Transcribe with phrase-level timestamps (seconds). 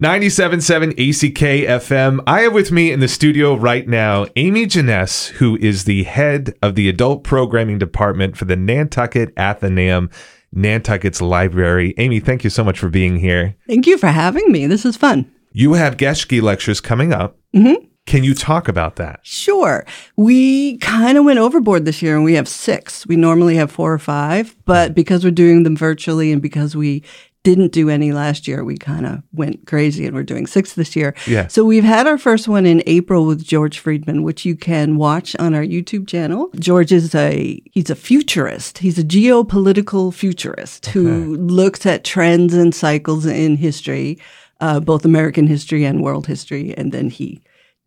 [0.00, 2.22] 97.7 ACK FM.
[2.24, 6.56] I have with me in the studio right now Amy Janess, who is the head
[6.62, 10.12] of the adult programming department for the Nantucket Atheneum,
[10.52, 11.94] Nantucket's library.
[11.98, 13.56] Amy, thank you so much for being here.
[13.66, 14.68] Thank you for having me.
[14.68, 15.28] This is fun.
[15.50, 17.36] You have Geschke lectures coming up.
[17.52, 17.84] Mm-hmm.
[18.06, 19.18] Can you talk about that?
[19.24, 19.84] Sure.
[20.16, 23.04] We kind of went overboard this year and we have six.
[23.08, 27.02] We normally have four or five, but because we're doing them virtually and because we
[27.48, 30.94] didn't do any last year, we kind of went crazy and we're doing six this
[30.94, 31.14] year.
[31.26, 31.46] Yeah.
[31.46, 35.34] So we've had our first one in April with George Friedman, which you can watch
[35.36, 36.50] on our YouTube channel.
[36.58, 38.78] George is a he's a futurist.
[38.78, 44.18] He's a geopolitical futurist who looks at trends and cycles in history,
[44.60, 47.40] uh, both American history and world history, and then he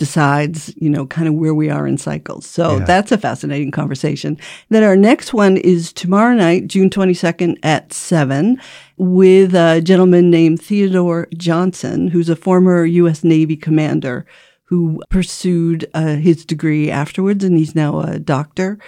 [0.06, 2.44] decides, you know, kind of where we are in cycles.
[2.48, 2.86] So Yeah.
[2.86, 4.36] that's a fascinating conversation.
[4.70, 8.58] Then our next one is tomorrow night, June 22nd at 7,
[8.98, 13.24] with a gentleman named Theodore Johnson, who's a former U.S.
[13.24, 14.26] Navy commander
[14.64, 18.80] who pursued uh, his degree afterwards, and he's now a doctor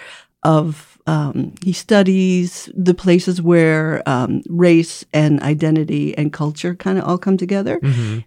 [0.42, 7.04] of um, he studies the places where um, race and identity and culture kind of
[7.04, 7.78] all come together.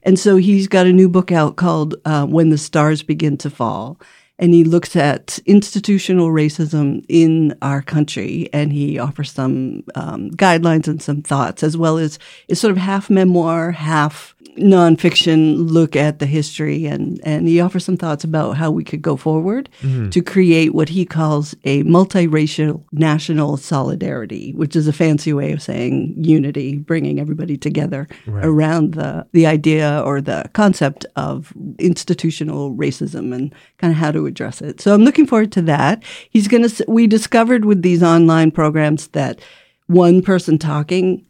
[0.03, 3.50] And so he's got a new book out called uh, When the Stars Begin to
[3.50, 4.00] Fall.
[4.39, 10.88] And he looks at institutional racism in our country and he offers some um, guidelines
[10.88, 16.19] and some thoughts, as well as it's sort of half memoir, half nonfiction look at
[16.19, 16.86] the history.
[16.86, 20.09] And, and he offers some thoughts about how we could go forward mm-hmm.
[20.09, 25.61] to create what he calls a multiracial national solidarity, which is a fancy way of
[25.61, 33.33] saying unity, bringing everybody together around the, the idea or the concept of institutional racism
[33.33, 34.81] and kind of how to address it.
[34.81, 36.03] So I'm looking forward to that.
[36.30, 39.39] He's going to, we discovered with these online programs that
[39.88, 41.25] one person talking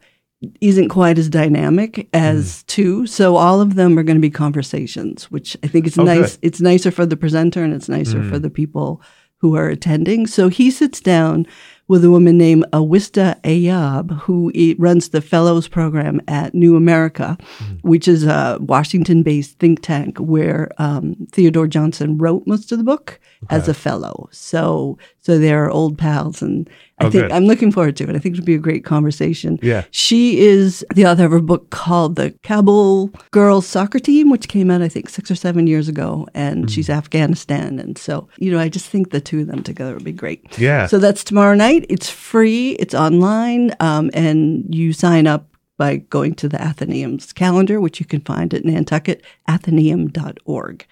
[0.62, 2.68] isn't quite as dynamic as mm.
[2.68, 3.08] two.
[3.08, 6.38] So all of them are going to be conversations, which I think is Oh, nice.
[6.38, 6.48] good.
[6.48, 8.42] It's nicer for the presenter and it's nicer for mm.
[8.42, 9.02] the people
[9.38, 10.28] who are attending.
[10.28, 11.48] So he sits down
[11.88, 17.38] with a woman named Awista Ayub, who runs the Fellows Program at New America,
[17.82, 22.84] which is a Washington based think tank where um, Theodore Johnson wrote most of the
[22.84, 24.28] book as a fellow.
[24.32, 26.42] So, so they're old pals.
[26.42, 27.32] And I Oh, think good.
[27.32, 28.16] I'm looking forward to it.
[28.16, 29.60] I think it'll be a great conversation.
[29.62, 29.84] Yeah.
[29.92, 34.72] She is the author of a book called The Kabul Girls Soccer Team, which came
[34.72, 36.28] out, I think, six or seven years ago.
[36.34, 36.70] And Mm.
[36.72, 37.78] she's Afghanistan.
[37.78, 40.58] And so, you know, I just think the two of them together would be great.
[40.58, 40.88] Yeah.
[40.88, 41.77] So that's tomorrow night.
[41.90, 47.80] It's free, it's online, um, and you sign up by going to the Atheneum's calendar,
[47.80, 50.86] which you can find at nantucketatheneum.org.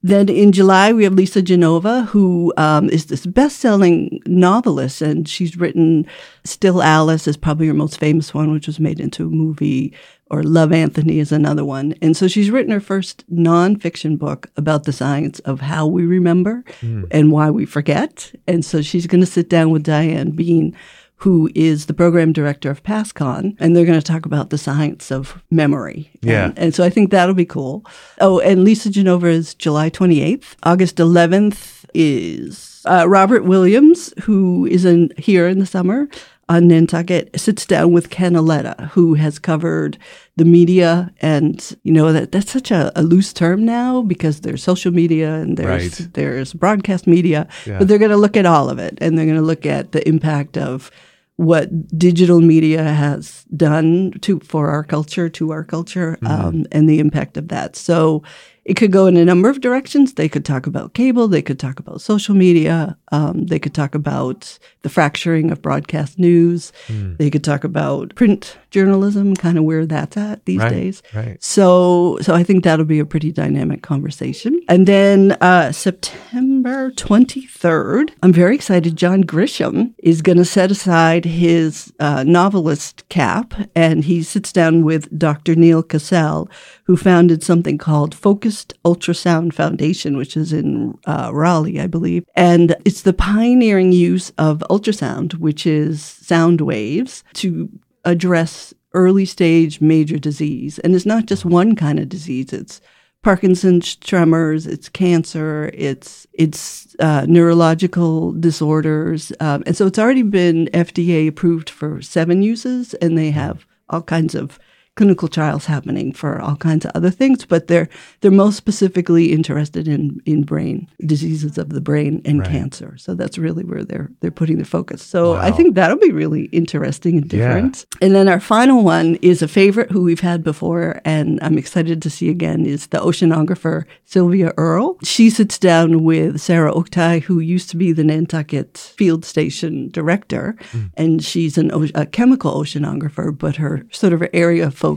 [0.00, 5.56] Then in July, we have Lisa Genova, who um, is this best-selling novelist, and she's
[5.56, 6.06] written
[6.44, 9.92] "Still Alice" is probably her most famous one, which was made into a movie,
[10.30, 11.94] or "Love Anthony" is another one.
[12.02, 16.64] And so she's written her first nonfiction book about the science of how we remember
[17.10, 18.32] and why we forget.
[18.46, 20.76] And so she's going to sit down with Diane Bean,
[21.16, 25.10] who is the program director of PASCON, and they're going to talk about the science
[25.10, 26.10] of memory.
[26.22, 26.46] Yeah.
[26.46, 27.84] And, and so I think that'll be cool.
[28.20, 30.54] Oh, and Lisa Genova is July 28th.
[30.62, 36.08] August 11th is uh, Robert Williams, who is in here in the summer
[36.48, 39.98] on Nantucket, sits down with Ken Auletta, who has covered
[40.36, 41.12] the media.
[41.20, 45.34] And, you know, that that's such a, a loose term now because there's social media
[45.34, 46.14] and there's, Right.
[46.14, 47.78] there's broadcast media, Yeah.
[47.78, 49.92] but they're going to look at all of it and they're going to look at
[49.92, 50.90] the impact of
[51.36, 56.98] what digital media has done to for our culture to our culture um, and the
[56.98, 58.24] impact of that so
[58.68, 61.58] it could go in a number of directions they could talk about cable they could
[61.58, 66.72] talk about social media um, they could talk about the fracturing of broadcast news
[67.18, 71.42] they could talk about print journalism kind of where that's at these Right, days right.
[71.42, 74.60] so, so I think that'll be a pretty dynamic conversation.
[74.68, 78.96] And then uh, September 23rd, I'm very excited.
[78.96, 84.84] John Grisham is going to set aside his uh, novelist cap and he sits down
[84.84, 85.54] with Dr.
[85.54, 86.48] Neal Kassell,
[86.84, 88.14] who founded something called
[88.58, 92.24] Focused Ultrasound Foundation, which is in uh, Raleigh, I believe.
[92.34, 97.68] And it's the pioneering use of ultrasound, which is sound waves, to
[98.04, 100.78] address early stage major disease.
[100.80, 102.52] And it's not just one kind of disease.
[102.52, 102.80] It's
[103.22, 110.68] Parkinson's, tremors, it's cancer, it's it's uh, neurological disorders, um, and so it's already been
[110.72, 114.58] FDA approved for seven uses, and they have all kinds of
[114.98, 117.88] clinical trials happening for all kinds of other things, but they're
[118.20, 120.76] they're most specifically interested in in brain
[121.12, 122.50] diseases of the brain and Right.
[122.56, 122.90] cancer.
[123.04, 125.00] So that's really where they're they're putting their focus.
[125.14, 127.38] So I think that'll be really interesting and Yeah.
[127.38, 127.86] different.
[128.02, 131.98] And then our final one is a favorite who we've had before, and I'm excited
[132.02, 134.90] to see again is the oceanographer Sylvia Earle.
[135.14, 140.44] She sits down with Sarah Oktay, who used to be the Nantucket Field Station director,
[140.72, 140.86] hmm.
[141.02, 144.87] and she's an a chemical oceanographer, but her sort of area of focus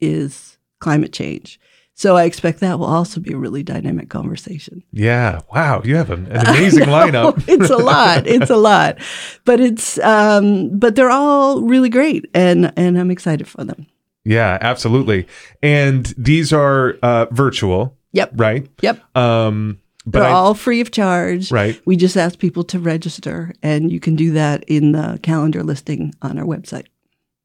[0.00, 1.58] is climate change.
[1.94, 4.82] So I expect that will also be a really dynamic conversation.
[4.92, 5.40] Yeah.
[5.54, 5.80] Wow.
[5.82, 7.42] You have an, an amazing lineup.
[7.48, 8.26] it's a lot.
[8.26, 8.98] It's a lot,
[9.46, 13.86] but it's um, but they're all really great, and and I'm excited for them.
[14.24, 15.26] Yeah, absolutely.
[15.62, 18.32] And these are uh, virtual, Yep.
[18.34, 18.68] right?
[18.82, 19.16] Yep.
[19.16, 21.50] Um, but They're I, all free of charge.
[21.50, 21.80] Right.
[21.86, 26.12] We just ask people to register, and you can do that in the calendar listing
[26.22, 26.86] on our website.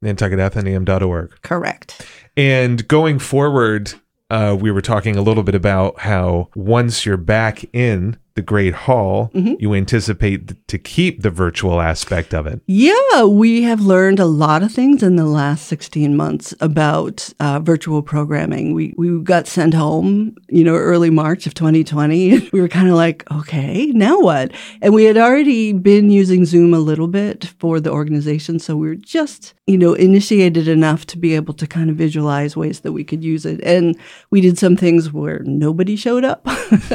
[0.04, 1.42] nantucketatheneum.org.
[1.42, 2.06] Correct.
[2.38, 3.94] And going forward,
[4.30, 8.74] uh, we were talking a little bit about how once you're back in the Great
[8.74, 9.56] Hall, Mm-hmm.
[9.60, 12.62] you anticipate th- to keep the virtual aspect of it.
[12.68, 17.60] Yeah, we have learned a lot of things in the last 16 months about uh,
[17.60, 18.74] virtual programming.
[18.74, 22.50] We, we got sent home, you know, early March of 2020.
[22.54, 24.52] we were kind of like, okay, now what?
[24.82, 28.60] And we had already been using Zoom a little bit for the organization.
[28.60, 32.56] So we were just, you know, initiated enough to be able to kind of visualize
[32.58, 33.60] ways that we could use it.
[33.64, 33.98] And
[34.30, 36.46] we did some things where nobody showed up.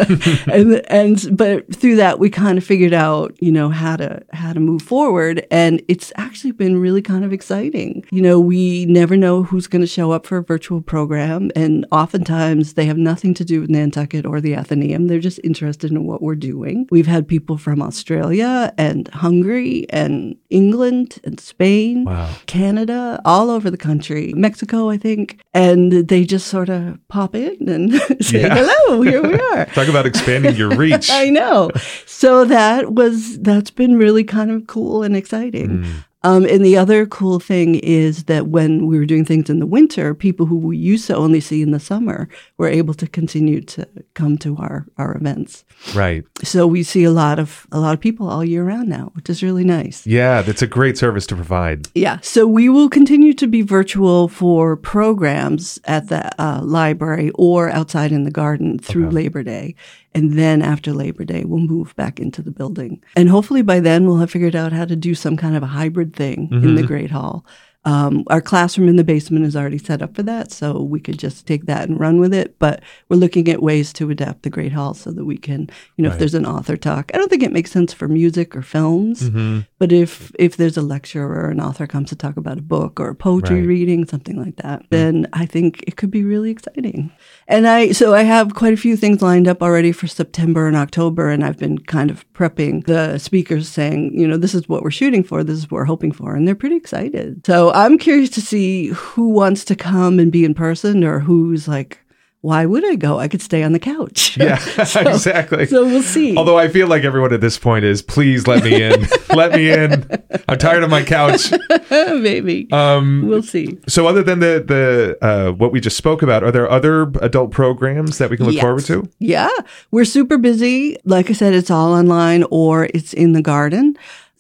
[0.47, 4.52] and, and, but through that, we kind of figured out, you know, how to, how
[4.52, 5.46] to move forward.
[5.50, 8.05] And it's actually been really kind of exciting.
[8.11, 11.50] You know, we never know who's going to show up for a virtual program.
[11.56, 15.08] And oftentimes they have nothing to do with Nantucket or the Atheneum.
[15.08, 16.87] They're just interested in what we're doing.
[16.90, 22.05] We've had people from Australia and Hungary and England and Spain.
[22.05, 22.31] Wow.
[22.46, 25.40] Canada, all over the country, Mexico, I think.
[25.55, 27.93] And they just sort of pop in and
[28.25, 28.55] say, Yeah.
[28.55, 29.67] hello, here we are.
[29.67, 31.11] Talk about expanding your reach.
[31.17, 31.71] I know.
[32.07, 35.85] So that was, that's been really kind of cool and exciting.
[35.85, 36.05] Mm.
[36.26, 39.67] Um, and the other cool thing is that when we were doing things in the
[39.67, 42.28] winter, people who we used to only see in the summer
[42.58, 45.64] were able to continue to come to our, our events.
[45.94, 46.25] Right.
[46.43, 49.31] So we see a lot of a lot of people all year round now, which
[49.31, 50.05] is really nice.
[50.05, 51.87] Yeah, that's a great service to provide.
[51.94, 57.70] Yeah, so we will continue to be virtual for programs at the uh, library or
[57.70, 59.76] outside in the garden through Labor Day.
[60.17, 63.02] And then after Labor Day, we'll move back into the building.
[63.17, 65.67] And hopefully by then, we'll have figured out how to do some kind of a
[65.67, 66.87] hybrid thing in the mm-hmm.
[66.87, 67.47] Great Hall.
[67.87, 71.19] Um, our classroom in the basement is already set up for that, so we could
[71.19, 72.59] just take that and run with it.
[72.59, 76.03] But we're looking at ways to adapt the Great Hall so that we can, you
[76.03, 78.62] know, if there's an author talk, I don't think it makes sense for music or
[78.62, 79.31] films,
[79.79, 82.99] but if if there's a lecture or an author comes to talk about a book
[82.99, 83.69] or a poetry Right.
[83.69, 87.12] reading, something like that, then I think it could be really exciting.
[87.47, 90.77] And I so I have quite a few things lined up already for September and
[90.77, 94.83] October, and I've been kind of prepping the speakers, saying, you know, this is what
[94.83, 97.47] we're shooting for, this is what we're hoping for, and they're pretty excited.
[97.47, 101.69] So I'm curious to see who wants to come and be in person, or who's
[101.69, 101.99] like,
[102.43, 103.19] why would I go?
[103.19, 104.37] I could stay on the couch.
[104.46, 105.67] Yeah, So- exactly.
[105.67, 106.37] So we'll see.
[106.37, 109.06] Although I feel like everyone at this point is, please let me in.
[109.34, 110.06] let me in.
[110.49, 111.52] I'm tired of my couch.
[111.90, 113.78] Maybe Um, we'll see.
[113.88, 117.50] so other than the the uh, what we just spoke about, are there other adult
[117.50, 118.62] programs that we can look Yes.
[118.62, 119.08] forward to?
[119.19, 119.50] Yeah,
[119.90, 120.96] we're super busy.
[121.05, 123.96] Like I said, it's all online or it's in the garden.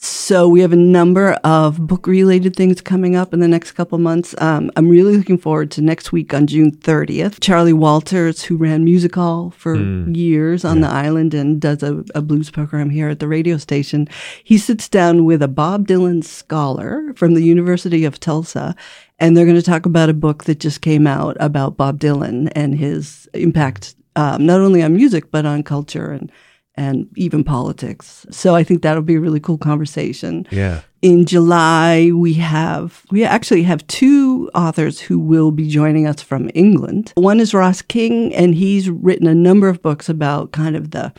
[0.06, 3.98] So we have a number of book related things coming up in the next couple
[3.98, 4.36] months.
[4.38, 7.40] Um, I'm really looking forward to next week on June 30th.
[7.40, 12.22] Charlie Walters, who ran Music Hall for years on the island and does a, a
[12.22, 14.08] blues program here at the radio station,
[14.44, 18.76] he sits down with a Bob Dylan scholar from the University of Tulsa
[19.18, 22.50] and they're going to talk about a book that just came out about Bob Dylan
[22.54, 26.30] and his impact um, not only on music but on culture and
[26.76, 28.26] and even politics.
[28.30, 30.46] So I think that'll be a really cool conversation.
[30.50, 30.82] Yeah.
[31.02, 36.50] In July, we have we actually have two authors who will be joining us from
[36.54, 37.12] England.
[37.14, 41.12] One is Ross King, and he's written a number of books about kind of the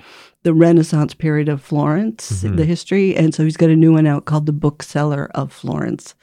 [0.43, 2.55] the Renaissance period of Florence, mm-hmm.
[2.55, 6.15] the history, and so he's got a new one out called The Bookseller of Florence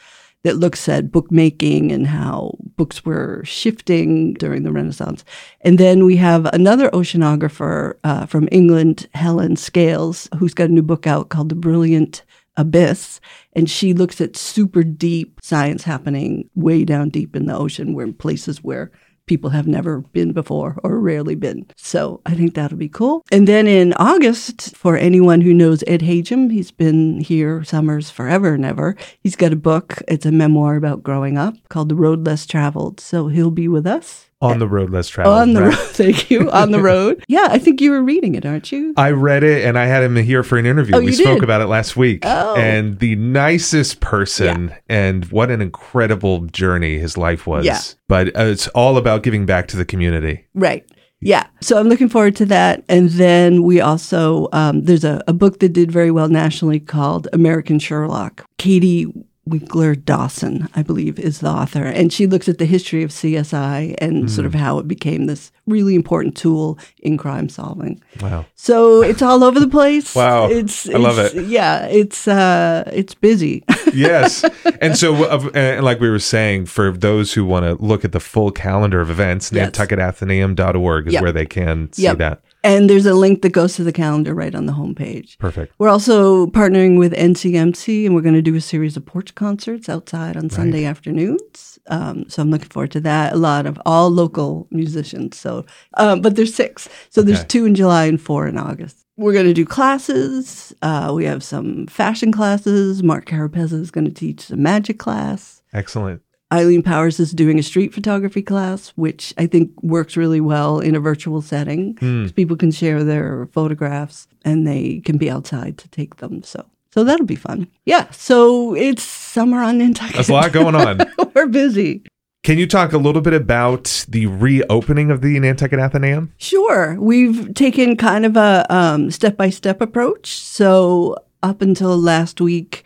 [0.44, 5.24] that looks at bookmaking and how books were shifting during the Renaissance.
[5.62, 10.82] And then we have another oceanographer uh, from England, Helen Scales, who's got a new
[10.82, 12.22] book out called The Brilliant
[12.56, 13.20] Abyss.
[13.54, 18.12] And she looks at super deep science happening way down deep in the ocean, where
[18.12, 18.92] places where
[19.26, 21.66] people have never been before or rarely been.
[21.76, 23.24] So I think that'll be cool.
[23.30, 28.54] And then in August, for anyone who knows Ed Hagem, he's been here summers forever
[28.54, 28.96] and ever.
[29.20, 30.02] He's got a book.
[30.08, 33.00] It's a memoir about growing up called The Road Less Traveled.
[33.00, 34.30] So he'll be with us.
[34.40, 35.36] On the road less traveled.
[35.36, 35.68] On the right?
[35.68, 35.78] road.
[35.90, 36.50] Thank you.
[36.50, 37.22] On the road.
[37.34, 38.92] Yeah, I think you were reading it, aren't you?
[38.96, 40.94] I read it and I had him here for an interview.
[40.94, 41.44] Oh, we spoke did?
[41.44, 42.20] about it last week.
[42.24, 42.54] Oh.
[42.54, 47.64] And the nicest person and what an incredible journey his life was.
[47.64, 47.80] Yeah.
[48.08, 50.46] But uh, it's all about giving back to the community.
[50.54, 50.88] Right.
[51.20, 51.46] Yeah.
[51.62, 52.84] So I'm looking forward to that.
[52.88, 57.26] And then we also, um, there's a, a book that did very well nationally called
[57.32, 58.44] American Sherlock.
[58.58, 59.12] Katie
[59.46, 61.84] Winkler Dawson, I believe, is the author.
[61.84, 65.52] And she looks at the history of CSI and sort of how it became this
[65.66, 68.00] really important tool in crime solving.
[68.20, 68.46] Wow.
[68.54, 70.14] So it's all over the place.
[70.24, 70.48] Wow.
[70.48, 71.34] It's, I love it.
[71.46, 71.86] Yeah.
[71.86, 73.64] It's, uh, it's busy.
[73.92, 74.44] yes.
[74.80, 78.12] And so, uh, and like we were saying, for those who want to look at
[78.12, 79.70] the full calendar of events, Yes.
[79.72, 81.22] nantucketatheneum.org is Yep.
[81.22, 82.18] where they can see Yep.
[82.18, 82.40] that.
[82.64, 85.38] And there's a link that goes to the calendar right on the homepage.
[85.38, 85.74] Perfect.
[85.78, 89.88] We're also partnering with NCMC, and we're going to do a series of porch concerts
[89.88, 91.78] outside on Sunday afternoons.
[91.88, 93.34] Um, so I'm looking forward to that.
[93.34, 95.36] A lot of all local musicians.
[95.36, 95.66] So,
[95.98, 96.88] um, but there's six.
[97.10, 99.04] So there's two in July and four in August.
[99.16, 100.74] We're going to do classes.
[100.82, 103.02] Uh, we have some fashion classes.
[103.02, 105.62] Mark Carapezza is going to teach a magic class.
[105.72, 106.22] Excellent.
[106.54, 110.94] Eileen Powers is doing a street photography class, which I think works really well in
[110.94, 111.96] a virtual setting.
[111.98, 112.28] Hmm.
[112.28, 116.44] People can share their photographs and they can be outside to take them.
[116.44, 117.66] So, so that'll be fun.
[117.86, 118.08] Yeah.
[118.12, 120.14] So it's summer on Nantucket.
[120.14, 121.00] There's a lot going on.
[121.34, 122.04] We're busy.
[122.44, 126.28] Can you talk a little bit about the reopening of the Nantucket Atheneum?
[126.36, 126.96] Sure.
[127.00, 130.36] We've taken kind of a um, step-by-step approach.
[130.36, 132.84] So up until last week,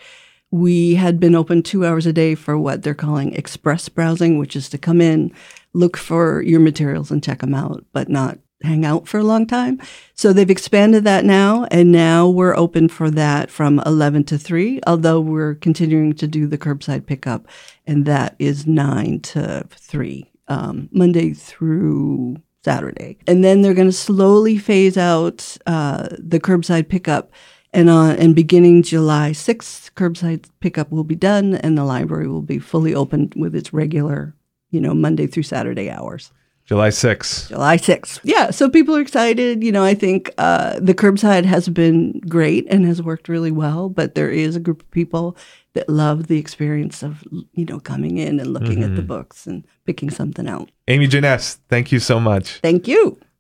[0.51, 4.57] we had been open two hours a day for what they're calling express browsing, which
[4.57, 5.33] is to come in,
[5.73, 9.47] look for your materials and check them out, but not hang out for a long
[9.47, 9.81] time.
[10.15, 14.81] So they've expanded that now, and now we're open for that from 11 to 3,
[14.87, 17.47] although we're continuing to do the curbside pickup,
[17.87, 23.19] and that is 9 to 3, um, Monday through Saturday.
[23.27, 27.31] And then they're going to slowly phase out uh, the curbside pickup.
[27.73, 32.43] And, uh, and beginning July 6th, curbside pickup will be done and the library will
[32.43, 34.35] be fully open with its regular,
[34.71, 36.33] you know, Monday through Saturday hours.
[36.69, 37.49] July 6th.
[37.49, 38.21] July 6th.
[38.25, 39.65] Yeah, so people are excited.
[39.65, 43.89] You know, I think uh, the curbside has been great and has worked really well,
[43.89, 45.35] but there is a group of people
[45.73, 49.67] that love the experience of, you know, coming in and looking at the books and
[49.87, 50.71] picking something out.
[50.89, 52.61] Amy Janess, thank you so much.
[52.61, 53.19] Thank you.